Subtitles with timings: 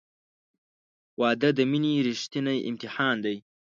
[1.19, 3.37] •واده د مینې ریښتینی امتحان دی.